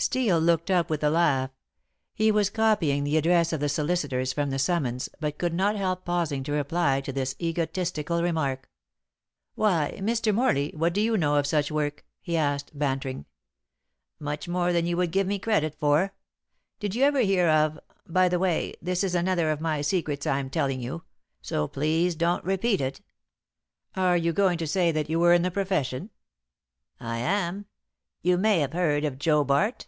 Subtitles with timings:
[0.00, 1.50] Steel looked up with a laugh.
[2.14, 6.04] He was copying the address of the solicitors from the summons, but could not help
[6.04, 8.70] pausing to reply to this egotistical remark.
[9.56, 10.32] "Why, Mr.
[10.32, 13.24] Morley, what do you know of such work?" he asked, bantering.
[14.20, 16.14] "Much more than you would give me credit for.
[16.78, 20.38] Did you ever hear of by the way, this is another of my secrets I
[20.38, 21.02] am telling you,
[21.42, 23.00] so please don't repeat it."
[23.96, 26.10] "Are you going to say that you were in the profession?"
[27.00, 27.66] "I am.
[28.20, 29.86] You may have heard of Joe Bart."